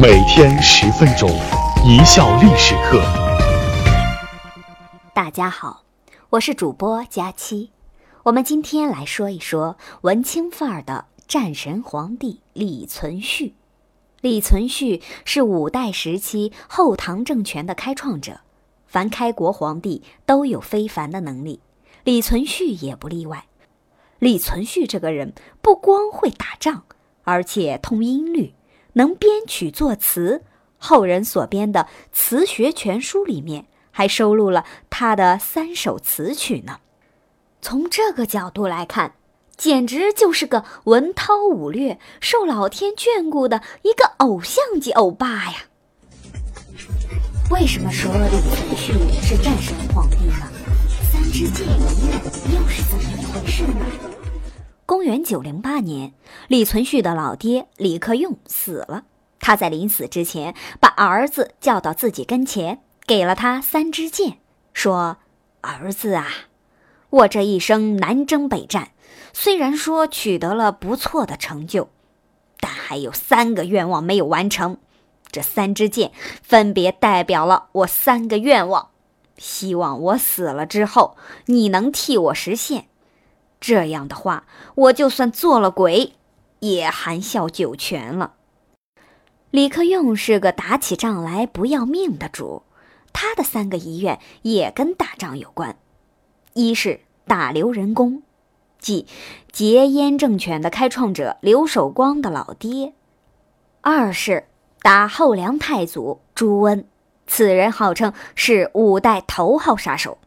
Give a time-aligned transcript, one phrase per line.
[0.00, 1.28] 每天十分钟，
[1.84, 3.02] 一笑历史课。
[5.12, 5.82] 大家好，
[6.30, 7.72] 我是主播佳期。
[8.22, 13.54] 我们今天来说一说文青范儿的战神皇帝李存勖。
[14.20, 18.38] 李存勖是五代时期后唐政权的开创者，
[18.86, 21.58] 凡开国皇帝都有非凡的能力，
[22.04, 23.46] 李存勖也不例外。
[24.20, 26.84] 李存勖这个人不光会打仗，
[27.24, 28.54] 而且通音律。
[28.98, 30.42] 能编曲作词，
[30.76, 31.82] 后人所编的
[32.12, 36.78] 《词学全书》里面还收录了他的三首词曲呢。
[37.62, 39.14] 从这个角度来看，
[39.56, 45.54] 简直就是个文韬武略、受老天眷顾的一个偶像级欧巴呀！
[47.52, 50.50] 为什么说李存勖是战神皇帝呢？
[51.12, 52.14] 三支箭一月
[52.52, 54.17] 又是怎么一回事呢？
[54.88, 56.14] 公元九零八年，
[56.46, 59.04] 李存勖的老爹李克用死了。
[59.38, 64.38] 他在临死之前，把儿子叫到自己跟前，给了他三支箭，
[64.72, 65.18] 说
[65.60, 66.26] ：“儿子啊，
[67.10, 68.92] 我这一生南征北战，
[69.34, 71.90] 虽然说取得了不错的成就，
[72.58, 74.78] 但还有三个愿望没有完成。
[75.30, 78.88] 这三支箭分别代表了我三个愿望，
[79.36, 82.86] 希望我死了之后，你能替我实现。”
[83.60, 86.12] 这样的话，我就算做了鬼，
[86.60, 88.34] 也含笑九泉了。
[89.50, 92.62] 李克用是个打起仗来不要命的主，
[93.12, 95.76] 他的三个遗愿也跟打仗有关：
[96.52, 98.22] 一是打刘仁恭，
[98.78, 99.06] 即
[99.50, 102.92] 劫燕政权的开创者刘守光的老爹；
[103.80, 104.44] 二是
[104.82, 106.86] 打后梁太祖朱温，
[107.26, 110.18] 此人号称是五代头号杀手；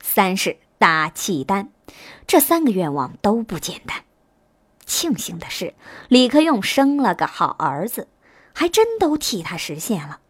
[0.00, 1.70] 三是打契丹。
[2.26, 4.04] 这三个愿望都不简单。
[4.84, 5.74] 庆幸的是，
[6.08, 8.08] 李克用生了个好儿子，
[8.52, 10.20] 还真都替他实现了。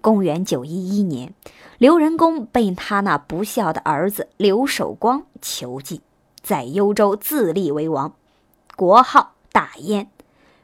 [0.00, 1.34] 公元九一一年，
[1.78, 6.00] 刘仁恭被他那不孝的儿子刘守光囚禁，
[6.42, 8.14] 在幽州自立为王，
[8.76, 10.10] 国号大燕。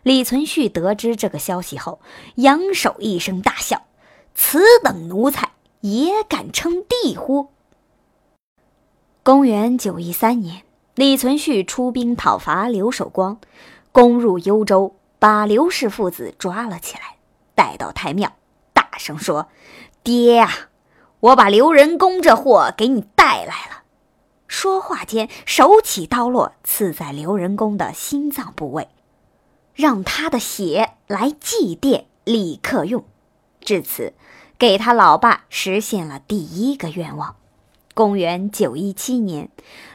[0.03, 2.01] 李存勖得知这个消息后，
[2.37, 3.83] 扬手一声大笑
[4.35, 7.49] ：“此等奴才，也敢称帝乎？”
[9.23, 10.63] 公元九一三年，
[10.95, 13.39] 李存勖出兵讨伐刘守光，
[13.93, 17.17] 攻入幽州，把刘氏父子抓了起来，
[17.55, 18.33] 带到太庙，
[18.73, 19.49] 大声说
[20.03, 20.51] ：“爹啊，
[21.21, 23.83] 我把刘仁恭这货给你带来了。”
[24.49, 28.89] 说话间，手起刀落，刺在刘仁恭的心脏部位，
[29.75, 33.05] 让他的血来祭奠李克用。
[33.61, 34.15] 至此，
[34.57, 37.37] 给他老爸实现了第一个愿望。
[37.95, 39.51] 公元九一七年，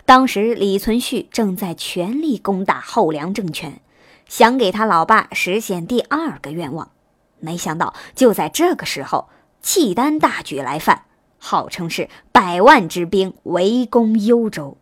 [0.05, 3.81] 当时李存勖正在全力攻打后梁政权，
[4.27, 6.91] 想给他老爸实现第二个愿望。
[7.39, 9.29] 没想到，就在这个时候，
[9.61, 11.05] 契丹大举来犯，
[11.37, 14.77] 号称是百万之兵围攻幽州。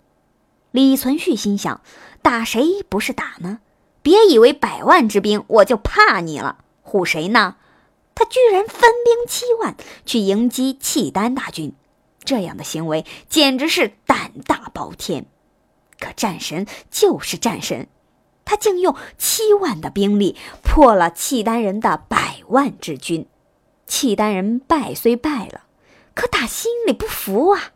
[0.72, 1.82] 李存勖心想：
[2.22, 3.60] 打谁不是打呢？
[4.02, 7.56] 别以为百万之兵我就怕你了，唬谁呢？
[8.16, 9.76] 他居然分兵七万
[10.06, 11.74] 去迎击契丹大军。
[12.24, 15.26] 这样的行为简直是胆大包天，
[16.00, 17.88] 可战神就是战神，
[18.46, 23.28] 他竟用七万的兵力破了契丹人的百万之军。
[23.86, 25.66] 契丹人败虽败了，
[26.14, 27.74] 可打心里不服啊！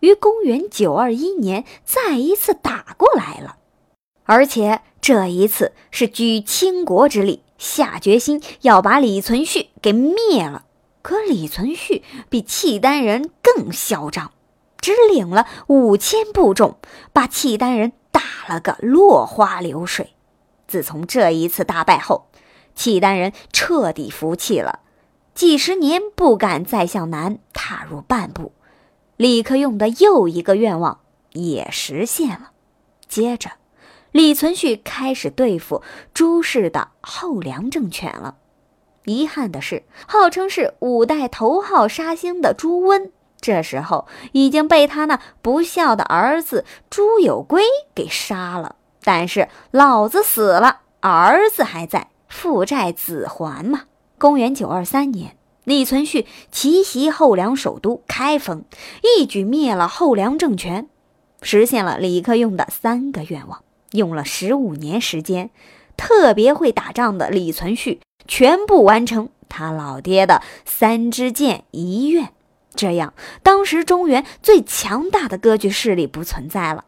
[0.00, 3.56] 于公元九二一年再一次打过来了，
[4.24, 10.64] 而且这一次是举倾国之力，下决心要把李存勖给灭了。
[11.04, 12.00] 可李存勖
[12.30, 14.32] 比契丹人更嚣张，
[14.78, 16.78] 只领了五千步众，
[17.12, 20.14] 把契丹人打了个落花流水。
[20.66, 22.30] 自从这一次大败后，
[22.74, 24.80] 契丹人彻底服气了，
[25.34, 28.52] 几十年不敢再向南踏入半步。
[29.18, 31.00] 李克用的又一个愿望
[31.32, 32.52] 也实现了。
[33.06, 33.50] 接着，
[34.10, 35.82] 李存勖开始对付
[36.14, 38.36] 朱氏的后梁政权了。
[39.04, 47.62] 遗憾的是，号称是五代头号杀星的朱温，这时候已经被他那不孝的儿子朱有圭
[47.94, 48.76] 给杀了。
[49.02, 53.82] 但是老子死了，儿子还在，父债子还嘛。
[54.16, 58.64] 公元九二三年，李存勖奇袭后梁首都开封，
[59.02, 60.88] 一举灭了后梁政权，
[61.42, 63.62] 实现了李克用的三个愿望，
[63.92, 65.50] 用了十五年时间。
[65.96, 68.00] 特别会打仗的李存勖。
[68.26, 72.32] 全部完成他老爹的三支箭遗愿，
[72.74, 76.84] 这样当时中原最强大的割据势力不存在了，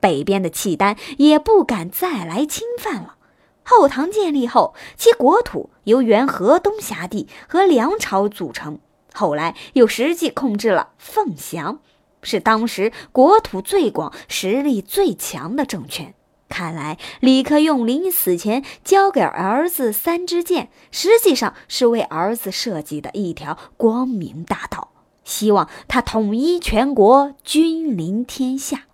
[0.00, 3.16] 北边的契丹也不敢再来侵犯了，
[3.64, 8.78] 后唐建立后，其国土由原河东辖地和梁朝组成，
[9.12, 11.80] 后来又实际控制了凤翔，
[12.22, 16.14] 是当时国土最广、实力最强的政权。
[16.48, 24.92] 看来，李克用临死前交给儿子三支箭，实际上是为儿子设计的一条光明大道，
[25.24, 28.84] 希望他统一全国，君临天下。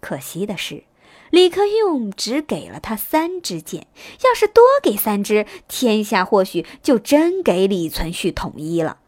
[0.00, 0.84] 可惜的是。
[1.30, 3.86] 李克用只给了他三支箭，
[4.22, 8.98] 要是多给三支，天下或许就真给李存勖统一了。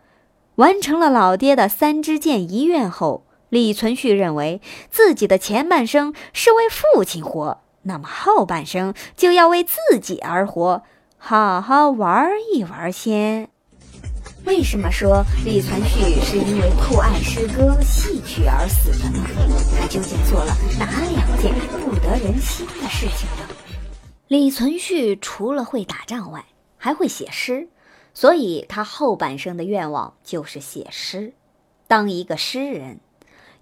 [0.55, 10.83] 完成了老爹的三支箭遗愿后，李存勖认为自己的前半生是为父亲活，那么后半生就要为自己而活，
[11.17, 13.49] 好好玩一玩先。
[14.47, 19.25] 为什么说李存勖是因为酷爱诗歌戏曲而死的呢？
[19.81, 23.49] 他究竟做了哪两件不得人心的事情呢？
[24.29, 26.45] 李存勖除了会打仗外，
[26.77, 27.69] 还会写诗，
[28.13, 31.33] 所以他后半生的愿望就是写诗，
[31.87, 33.01] 当一个诗人。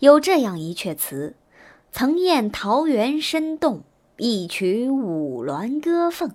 [0.00, 1.36] 有这样一阙词
[1.92, 3.82] ：“曾厌桃源深动，
[4.16, 6.32] 一曲五鸾歌凤，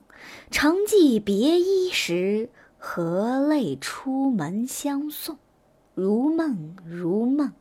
[0.51, 5.38] 常记别衣时。”何泪出门相送？
[5.95, 7.53] 如梦如梦，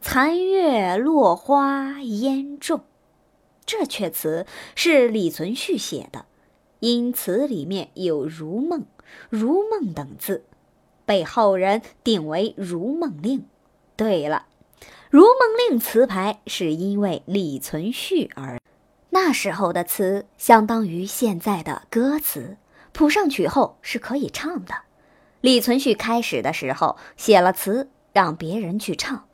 [0.00, 2.82] 残月落花烟重。
[3.66, 6.26] 这阙词是李存勖写的，
[6.78, 8.86] 因词里面有“如梦
[9.28, 10.44] ”“如梦”等字，
[11.04, 13.40] 被后人定为《如梦令》。
[13.96, 14.46] 对了，
[15.10, 18.61] 《如梦令》词牌是因为李存勖而。
[19.14, 22.56] 那时候的词相当于现在的歌词。
[22.94, 24.74] 谱上曲后是可以唱的。
[25.40, 29.26] 李存勖开始的时候写了词让别人去唱，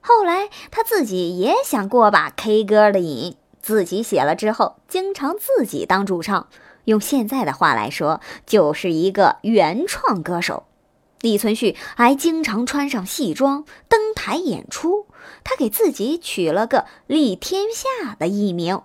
[0.00, 6.48] 后来他自己也想过把 K 歌的瘾，自己写了之后，经常自己当主唱。
[6.84, 10.64] 用现在的话来说，就是一个原创歌手。
[11.20, 15.06] 李存勖还经常穿上戏装登台演出，
[15.44, 18.82] 他给自己取了个“立天下”的艺名。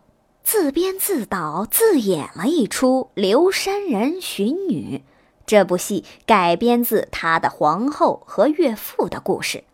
[0.50, 5.00] 自编自导自演了一出《刘山人寻女》，
[5.46, 9.66] 这部戏改编自他的皇后和岳父的故事。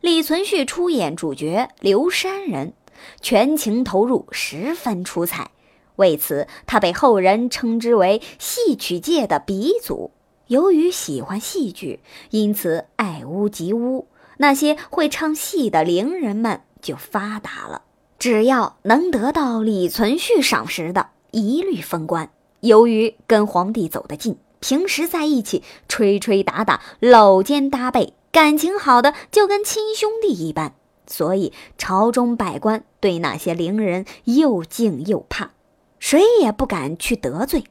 [0.00, 2.72] 李存勖出演主角刘山人，
[3.20, 5.50] 全情投入，十分出彩。
[5.96, 10.12] 为此，他被后人称之为戏曲界的鼻祖。
[10.46, 12.00] 由于喜欢戏剧，
[12.30, 14.08] 因此爱屋及乌，
[14.38, 17.82] 那些会唱戏的伶人们就发达了。
[18.22, 22.30] 只要能得到李存勖赏识的，一律封官。
[22.60, 30.72] 由于跟皇帝走得近，平时在一起吹吹打打、搂肩搭背，感情好的就跟亲兄弟一般，
[31.08, 35.50] 所以朝中百官对那些伶人又敬又怕，
[35.98, 37.64] 谁也不敢去得罪，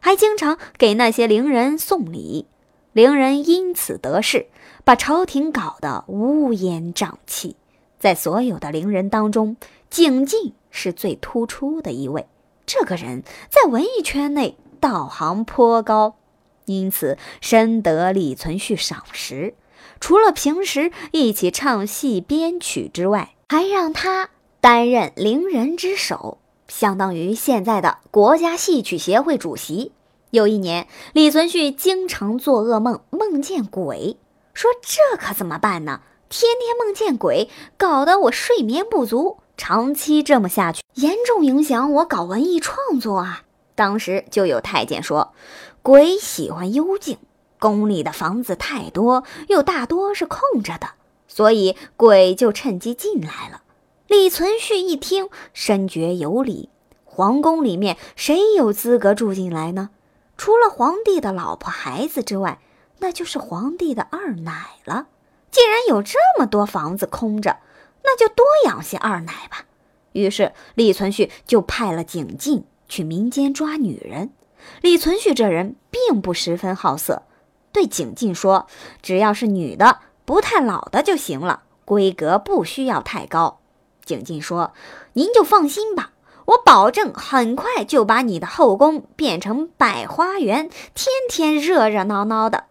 [0.00, 2.46] 还经常给那些伶人送礼。
[2.94, 4.46] 伶人因此得势，
[4.84, 7.56] 把朝廷搞得乌烟瘴气。
[7.98, 9.56] 在所有的伶人当中，
[9.90, 12.26] 景进是最突出的一位。
[12.66, 16.16] 这个人在文艺圈内道行颇高，
[16.66, 19.54] 因此深得李存勖赏识。
[20.00, 24.30] 除了平时一起唱戏编曲之外，还让他
[24.60, 26.38] 担任伶人之首，
[26.68, 29.92] 相当于现在的国家戏曲协会主席。
[30.30, 34.18] 有一年，李存勖经常做噩梦，梦见鬼，
[34.52, 36.02] 说这可怎么办呢？
[36.28, 39.38] 天天梦见鬼，搞得我睡眠不足。
[39.58, 43.42] 长期这么下去，严重影响我搞文艺创作啊！
[43.74, 45.34] 当时就有太监说，
[45.82, 47.18] 鬼喜欢幽静，
[47.58, 50.90] 宫里的房子太多，又大多是空着的，
[51.26, 53.62] 所以鬼就趁机进来了。
[54.06, 56.70] 李存勖一听，深觉有理。
[57.04, 59.90] 皇宫里面谁有资格住进来呢？
[60.36, 62.60] 除了皇帝的老婆孩子之外，
[63.00, 65.08] 那就是皇帝的二奶了。
[65.50, 67.56] 既然有这么多房子空着，
[68.02, 69.66] 那就多养些二奶吧。
[70.12, 74.30] 于是李存勖就派了景进去民间抓女人。
[74.82, 77.22] 李存勖这人并不十分好色，
[77.72, 78.66] 对景进说
[79.00, 83.60] ：“只要是女的，不太老的就行了，规格不需要太高。”
[84.04, 84.72] 景进说
[85.14, 86.12] ：“您就放心吧，
[86.46, 92.64] 我保证很快就把你的后宫变成百花园，天天热热闹闹的。”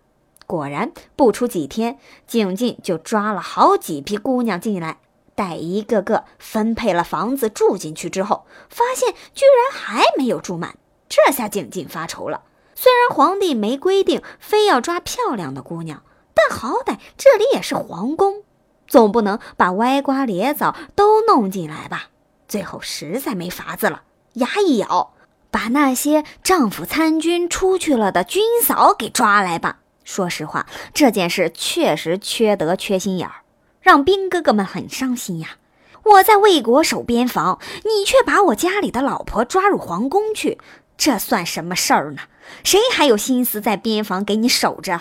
[0.48, 4.98] 果然，不出几天，景进就抓了好几批姑娘进来，
[5.38, 10.78] 待一个个分配了房子住进去之后，发现居然还没有住满。
[11.08, 12.42] 这下景进发愁了。
[12.74, 16.02] 虽然皇帝没规定非要抓漂亮的姑娘，
[16.34, 18.44] 但好歹这里也是皇宫，
[18.88, 22.10] 总不能把歪瓜裂枣都弄进来吧？
[22.48, 24.02] 最后实在没法子了，
[24.34, 25.14] 牙一咬，
[25.52, 29.82] 把那些丈夫参军出去了的军嫂给抓来吧。
[30.04, 30.66] 说实话，
[30.96, 33.44] 这件事确实缺德、缺心眼儿，
[33.88, 35.60] 让兵哥哥们很伤心呀。
[36.04, 40.58] 我在魏国守边防，你却把我家里的老婆抓入皇宫去，
[40.98, 42.24] 这算什么事儿呢？
[42.66, 45.00] 谁还有心思在边防给你守着？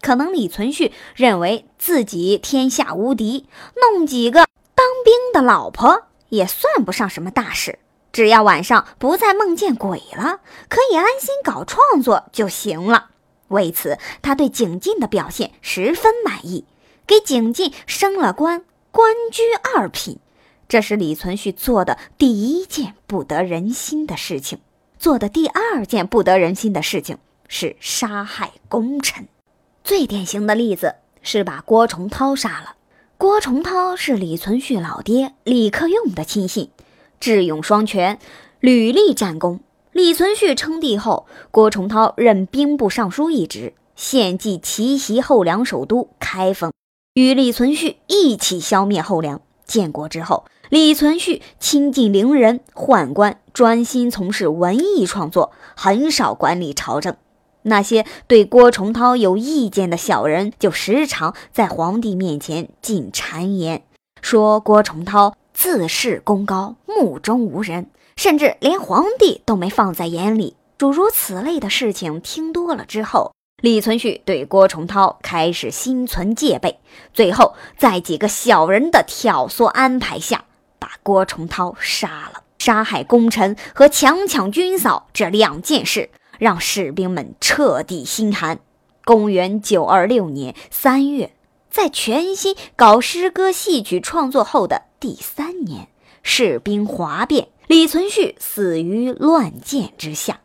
[0.00, 4.46] 可能李存勖认为自己天下无敌，弄几个
[4.76, 7.80] 当兵的老婆也算不上什么大事，
[8.12, 13.08] 只要晚上不再梦见鬼了，可以安心搞创作就行了。
[13.48, 16.64] 为此，他对景进的表现十分满意，
[17.10, 18.62] 给景进升了官，
[18.92, 19.42] 官居
[19.74, 20.20] 二品。
[20.68, 24.60] 这是李存勖做的第一件不得人心的事情。
[24.96, 29.26] 做的第二件不得人心的事情是杀害功臣。
[29.82, 32.76] 最典型的例子是把郭崇韬杀了。
[33.18, 36.70] 郭崇韬是李存勖老爹李克用的亲信，
[37.18, 38.20] 智勇双全，
[38.60, 39.58] 屡立战功。
[39.90, 46.72] 李存勖称帝后，郭崇韬任兵部尚书一职，献计奇袭后梁首都开封，
[47.14, 49.40] 与李存勖一起消灭后梁。
[49.66, 57.16] 建国之后，李存勖亲近伶人宦官，专心从事文艺创作，很少管理朝政。
[57.62, 63.84] 那些对郭崇韬有意见的小人，就时常在皇帝面前进谗言，
[64.22, 70.56] 说郭崇韬自恃功高，目中无人，甚至连皇帝都没放在眼里。
[70.78, 73.32] 诸如此类的事情听多了之后。
[73.60, 76.78] 李存勖对郭崇韬开始心存戒备，
[77.12, 80.44] 最后在几个小人的挑唆安排下，
[80.78, 82.42] 把郭崇韬杀了。
[82.58, 88.58] 杀害功臣和强抢军嫂这两件事，让士兵们彻底心寒。
[89.02, 91.32] 公元九二六年三月，
[91.70, 95.88] 在全心搞诗歌戏曲创作后的第三年，
[96.22, 100.40] 士兵哗变，李存勖死于乱箭之下。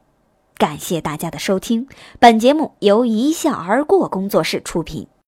[0.57, 5.07] 感谢大家的收听，本节目由一笑而过工作室出品。